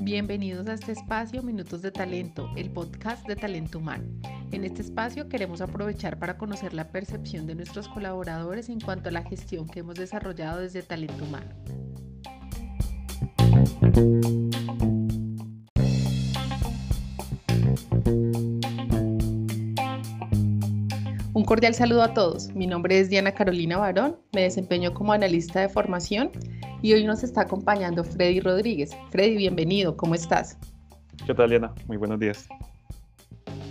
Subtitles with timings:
[0.00, 4.04] Bienvenidos a este espacio Minutos de Talento, el podcast de talento humano.
[4.52, 9.12] En este espacio queremos aprovechar para conocer la percepción de nuestros colaboradores en cuanto a
[9.12, 11.54] la gestión que hemos desarrollado desde talento humano.
[21.54, 22.52] Cordial saludo a todos.
[22.56, 26.32] Mi nombre es Diana Carolina Barón, me desempeño como analista de formación
[26.82, 28.90] y hoy nos está acompañando Freddy Rodríguez.
[29.10, 30.58] Freddy, bienvenido, ¿cómo estás?
[31.24, 31.72] ¿Qué tal, Diana?
[31.86, 32.48] Muy buenos días.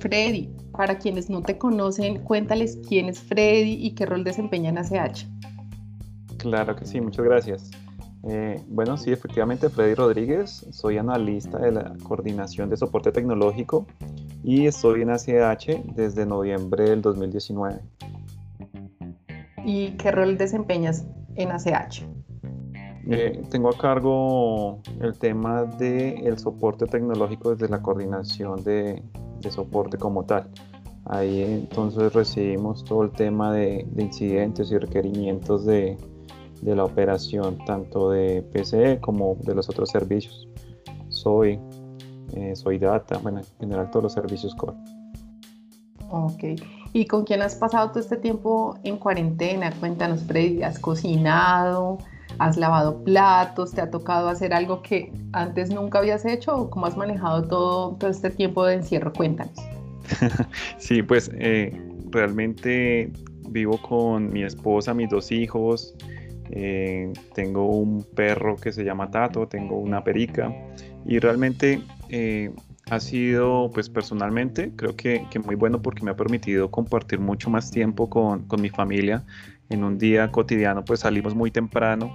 [0.00, 4.78] Freddy, para quienes no te conocen, cuéntales quién es Freddy y qué rol desempeña en
[4.78, 5.28] ACH.
[6.38, 7.70] Claro que sí, muchas gracias.
[8.24, 13.86] Eh, bueno, sí, efectivamente, Freddy Rodríguez, soy analista de la coordinación de soporte tecnológico
[14.48, 17.82] y estoy en ACH desde noviembre del 2019.
[19.66, 21.04] ¿Y qué rol desempeñas
[21.36, 22.04] en ACH?
[23.10, 29.02] Eh, tengo a cargo el tema del el soporte tecnológico desde la coordinación de,
[29.42, 30.48] de, soporte como tal.
[31.04, 35.98] Ahí entonces recibimos todo el tema de, de incidentes y requerimientos de,
[36.62, 40.48] de, la operación, tanto de PCE como de los otros servicios.
[41.10, 41.60] Soy,
[42.34, 44.76] eh, soy Data, bueno, en general todos los servicios core.
[46.10, 46.44] Ok.
[46.92, 49.70] ¿Y con quién has pasado todo este tiempo en cuarentena?
[49.78, 51.98] Cuéntanos, Freddy, ¿has cocinado?
[52.38, 53.72] ¿Has lavado platos?
[53.72, 56.56] ¿Te ha tocado hacer algo que antes nunca habías hecho?
[56.56, 59.12] ¿O cómo has manejado todo, todo este tiempo de encierro?
[59.12, 59.58] Cuéntanos.
[60.78, 61.78] sí, pues eh,
[62.10, 63.12] realmente
[63.50, 65.94] vivo con mi esposa, mis dos hijos.
[66.50, 70.50] Eh, tengo un perro que se llama Tato, tengo una perica
[71.04, 72.50] y realmente eh,
[72.90, 77.50] ha sido, pues personalmente, creo que, que, muy bueno porque me ha permitido compartir mucho
[77.50, 79.24] más tiempo con, con mi familia
[79.68, 82.14] en un día cotidiano pues salimos muy temprano,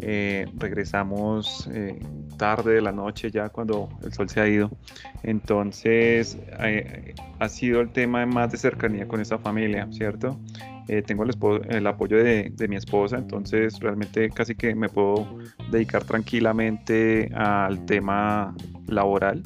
[0.00, 1.98] eh, regresamos eh,
[2.36, 4.70] tarde de la noche ya cuando el sol se ha ido.
[5.22, 10.38] Entonces eh, ha sido el tema más de cercanía con esa familia, ¿cierto?
[11.06, 15.26] Tengo el, apoyo de, mi esposa, entonces realmente casi que me puedo
[15.70, 18.54] dedicar tranquilamente al tema
[18.86, 19.42] laboral.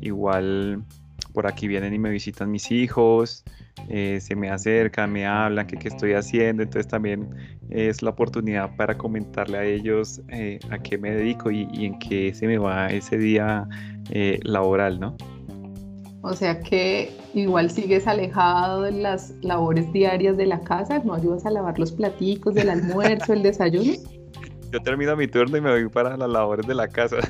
[0.00, 0.84] igual
[1.32, 3.44] por aquí vienen y me visitan mis hijos,
[3.88, 7.28] eh, se me acercan, me hablan, qué estoy haciendo, entonces también
[7.70, 12.34] es la oportunidad para comentarle a ellos eh, a qué me dedico y, en qué
[12.34, 13.66] se me va ese día
[14.10, 15.16] eh, laboral, ¿no?
[16.22, 21.46] O sea que igual sigues alejado de las labores diarias de la casa, ¿no ayudas
[21.46, 23.92] a lavar los platicos del almuerzo, el desayuno?
[24.72, 27.16] Yo termino mi turno y me voy para las labores de la casa.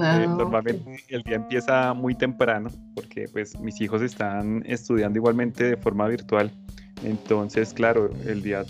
[0.00, 5.76] Ah, normalmente el día empieza muy temprano porque pues mis hijos están estudiando igualmente de
[5.76, 6.52] forma virtual.
[7.02, 8.64] Entonces, claro, el día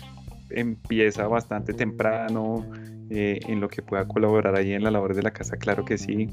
[0.49, 2.65] empieza bastante temprano
[3.11, 5.97] eh, en lo que pueda colaborar ahí en las labores de la casa, claro que
[5.99, 6.27] sí.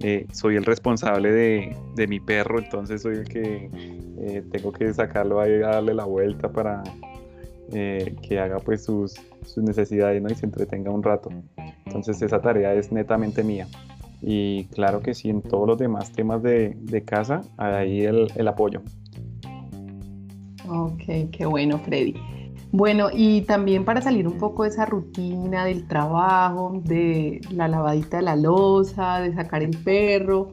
[0.00, 3.70] Eh, soy el responsable de, de, mi perro, entonces soy el que
[4.18, 6.82] eh, tengo que sacarlo ahí a darle la vuelta para
[7.70, 10.28] que haga pues sus, sus necesidades ¿no?
[10.28, 11.30] y se entretenga un rato.
[11.86, 13.66] Entonces esa tarea es netamente mía.
[14.20, 18.48] Y claro que sí, en todos los demás temas de, de casa, ahí el, el
[18.48, 18.80] apoyo.
[20.68, 22.14] Ok, qué bueno, Freddy.
[22.76, 28.16] Bueno, y también para salir un poco de esa rutina del trabajo, de la lavadita
[28.16, 30.48] de la losa, de sacar el perro,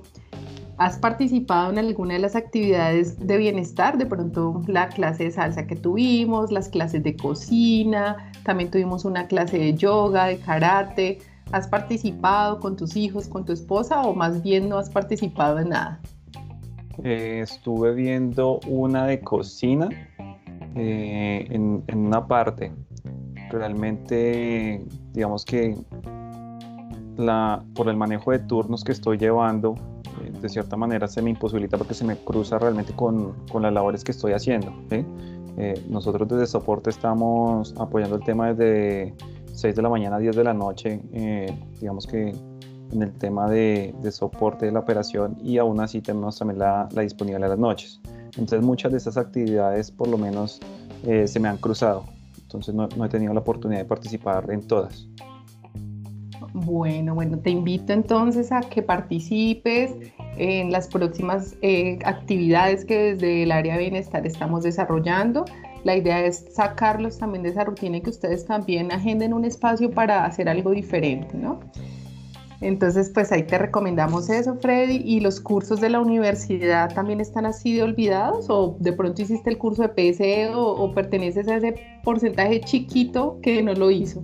[0.78, 3.98] ¿has participado en alguna de las actividades de bienestar?
[3.98, 9.26] De pronto la clase de salsa que tuvimos, las clases de cocina, también tuvimos una
[9.26, 11.18] clase de yoga, de karate.
[11.52, 15.70] ¿Has participado con tus hijos, con tu esposa o más bien no has participado en
[15.70, 16.00] nada?
[17.04, 19.90] Eh, estuve viendo una de cocina
[20.76, 22.72] eh, en, una parte.
[23.50, 25.76] Realmente, digamos que
[27.18, 29.76] la, por el manejo de turnos que estoy llevando,
[30.24, 33.74] eh, de cierta manera se me imposibilita porque se me cruza realmente con, con las
[33.74, 34.74] labores que estoy haciendo.
[35.90, 39.14] nosotros desde soporte estamos apoyando el tema desde
[39.54, 42.34] 6 de la mañana a 10 de la noche, eh, digamos que
[42.92, 47.02] en el tema de, soporte de la operación y aún así tenemos también la, la
[47.02, 48.02] disponibilidad de las noches.
[48.38, 50.60] Entonces muchas de estas actividades por lo menos
[51.06, 52.06] eh, se me han cruzado,
[52.42, 55.08] entonces no, he tenido la oportunidad de participar en todas.
[56.54, 59.96] Bueno, bueno, te invito entonces a que participes
[60.38, 65.46] en las próximas eh, actividades que desde el área de bienestar estamos desarrollando.
[65.84, 69.90] La idea es sacarlos también de esa rutina y que ustedes también agenden un espacio
[69.90, 71.60] para hacer algo diferente, ¿no?
[72.62, 75.02] Entonces, pues ahí te recomendamos eso, Freddy.
[75.04, 78.50] ¿Y los cursos de la universidad también están así de olvidados?
[78.50, 83.64] ¿O de pronto hiciste el curso de PSE o, perteneces a ese porcentaje chiquito que
[83.64, 84.24] no lo hizo?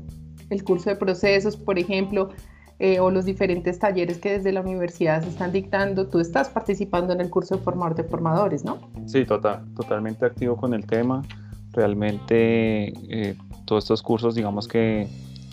[0.52, 2.30] El curso de procesos, por ejemplo,
[2.78, 6.08] eh, o los diferentes talleres que desde la universidad se están dictando.
[6.08, 8.78] Tú estás participando en el curso de formador de formadores, ¿no?
[9.08, 11.24] Sí, total, totalmente activo con el tema.
[11.72, 13.36] Realmente eh,
[13.66, 15.08] todos estos cursos, digamos que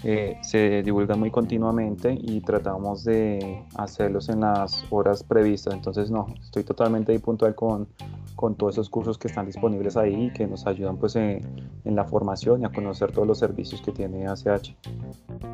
[0.06, 5.72] eh, se divulgan muy continuamente y tratamos de hacerlos en las horas previstas.
[5.72, 7.88] Entonces, no, estoy totalmente ahí puntual con,
[8.36, 11.40] con todos esos cursos que están disponibles ahí y que nos ayudan pues en,
[11.84, 14.74] la formación y a conocer todos los servicios que tiene ACH.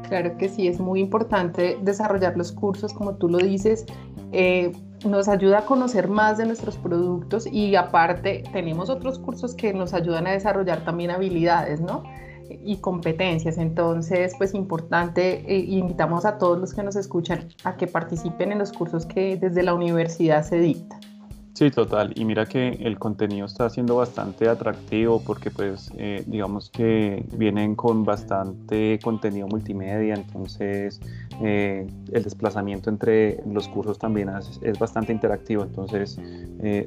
[0.08, 3.86] Claro que sí, es muy importante desarrollar los cursos, como tú lo dices.
[4.32, 4.72] Eh,
[5.04, 9.94] nos ayuda a conocer más de nuestros productos y aparte tenemos otros cursos que nos
[9.94, 12.02] ayudan a desarrollar también habilidades, ¿no?
[12.64, 13.58] Y competencias.
[13.58, 18.58] Entonces, pues importante, eh, invitamos a todos los que nos escuchan a que participen en
[18.58, 21.00] los cursos que desde la universidad se dictan.
[21.54, 22.12] Sí, total.
[22.14, 27.74] Y mira que el contenido está siendo bastante atractivo porque pues eh, digamos que vienen
[27.74, 31.00] con bastante contenido multimedia, entonces
[31.42, 34.30] eh, el desplazamiento entre los cursos también
[34.62, 36.18] es, bastante interactivo, entonces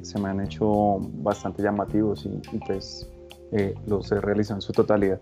[0.02, 3.08] se me han hecho bastante llamativos y, y pues
[3.86, 5.20] los he realizado en su totalidad.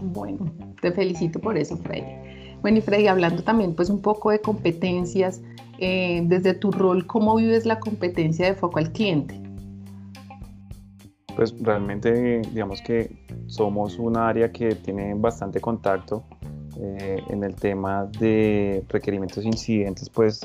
[0.00, 2.32] Bueno, te felicito por eso, Freddy.
[2.60, 5.42] Bueno, y Freddy, hablando también pues un poco de competencias,
[5.78, 9.40] eh, desde tu rol, ¿cómo vives la competencia de foco al cliente?
[11.34, 13.10] Pues realmente digamos que
[13.46, 16.24] somos un área que tiene bastante contacto
[16.78, 20.40] eh, en el tema de requerimientos e incidentes, pues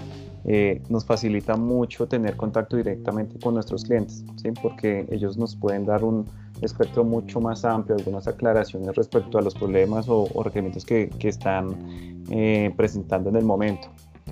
[0.46, 4.52] eh, nos facilita mucho tener contacto directamente con nuestros clientes, ¿sí?
[4.62, 6.26] porque ellos nos pueden dar un
[6.62, 12.24] espectro mucho más amplio, algunas aclaraciones respecto a los problemas o, requerimientos que, que están
[12.30, 13.90] eh, presentando en el momento.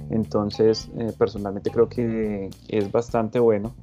[0.10, 3.74] Entonces, eh, personalmente creo que es bastante bueno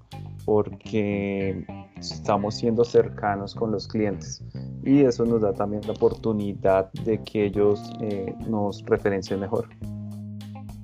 [0.44, 1.64] porque
[1.98, 4.42] estamos siendo cercanos con los clientes
[4.84, 9.68] y eso nos da también la oportunidad de que ellos eh, nos referencien mejor.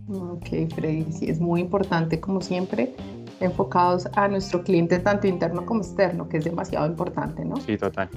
[0.08, 2.94] Ok, Freddy, sí, es muy importante como siempre
[3.40, 7.56] enfocados a nuestro cliente tanto interno como externo, que es demasiado importante, ¿no?
[7.56, 8.08] Sí, total.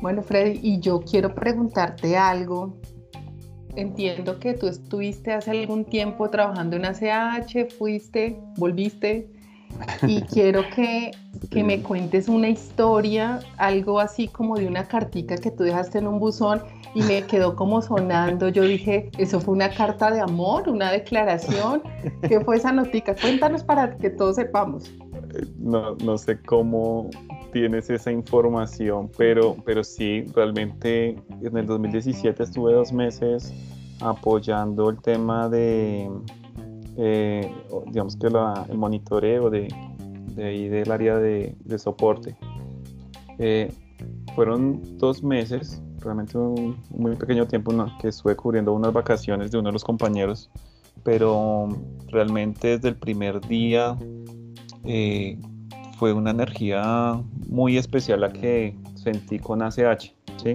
[0.00, 2.76] Bueno, Freddy, y yo quiero preguntarte algo.
[3.74, 9.30] Entiendo que tú estuviste hace algún tiempo trabajando en ACH, fuiste, volviste,
[10.02, 11.12] y quiero que,
[11.50, 16.06] que, me cuentes una historia, algo así como de una cartica que tú dejaste en
[16.06, 16.62] un buzón
[16.94, 18.48] y me quedó como sonando.
[18.48, 21.82] Yo dije, eso fue una carta de amor, una declaración.
[22.26, 23.14] ¿Qué fue esa notica?
[23.14, 24.90] Cuéntanos para que todos sepamos.
[25.58, 27.10] No, no sé cómo
[27.52, 33.52] tienes esa información, pero, pero sí, realmente en el 2017 estuve dos meses
[34.00, 36.10] apoyando el tema de,
[36.98, 37.50] eh,
[37.86, 39.72] digamos que el monitoreo de,
[40.34, 42.36] de ahí del área de, de soporte.
[43.38, 43.72] Eh,
[44.34, 49.68] fueron dos meses realmente un muy pequeño tiempo que estuve cubriendo unas vacaciones de uno
[49.68, 50.50] de los compañeros,
[51.02, 51.68] pero
[52.08, 53.96] realmente desde el primer día
[54.84, 55.38] eh,
[55.98, 60.12] fue una energía muy especial la que sentí con ACH,
[60.42, 60.54] ¿sí?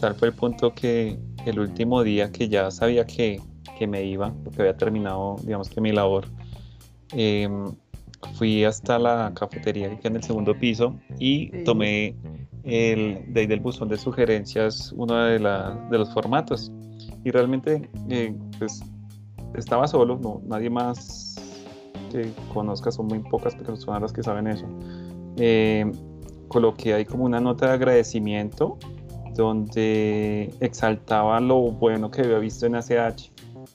[0.00, 3.40] Tal fue el punto que el último día que ya sabía que,
[3.80, 6.26] que me iba, porque había terminado, digamos que mi labor,
[7.12, 7.64] em,
[8.34, 12.14] fui hasta la cafetería que queda en el segundo piso y tomé
[12.64, 16.70] el, de ahí del buzón de sugerencias uno de, de los formatos.
[17.24, 18.82] Y realmente eh, pues,
[19.54, 21.36] estaba solo, no, nadie más
[22.12, 24.66] que conozca, son muy pocas personas las que saben eso.
[25.38, 25.90] Eh,
[26.48, 28.76] coloqué ahí como una nota de agradecimiento
[29.34, 33.30] donde exaltaba lo bueno que había visto en ACH,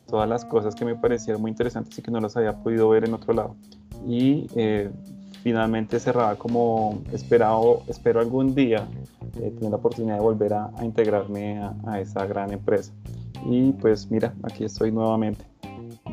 [0.07, 3.05] todas las cosas que me parecieron muy interesantes y que no las había podido ver
[3.05, 3.55] en otro lado.
[4.07, 4.91] Y eh,
[5.43, 8.87] finalmente cerraba como esperado, espero algún día
[9.39, 12.91] eh, tener la oportunidad de volver a, integrarme a, esa gran empresa.
[13.45, 15.45] Y pues mira, aquí estoy nuevamente,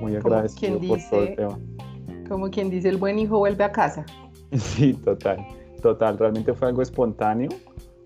[0.00, 1.58] muy agradecido por todo el tema.
[2.28, 4.04] Como quien dice, el buen hijo vuelve a casa.
[4.52, 5.38] Sí, total,
[5.80, 7.48] total, realmente fue algo espontáneo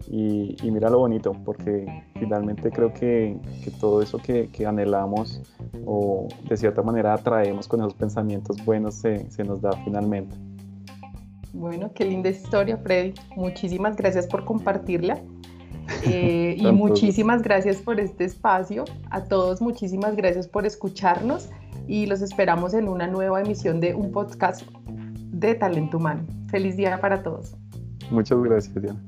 [0.09, 5.43] y, mira lo bonito, porque finalmente creo que, que todo eso que, que, anhelamos
[5.85, 10.37] o de cierta manera atraemos con esos pensamientos buenos se, se nos da finalmente.
[11.53, 13.15] Bueno, qué linda historia, Freddy.
[13.35, 15.21] Muchísimas gracias por compartirla.
[16.05, 18.85] Eh, y muchísimas gracias por este espacio.
[19.11, 21.49] A todos, muchísimas gracias por escucharnos
[21.87, 24.63] y los esperamos en una nueva emisión de un podcast
[25.31, 26.25] de Talento Humano.
[26.49, 27.55] Feliz día para todos.
[28.11, 29.01] Muchas gracias, Diana.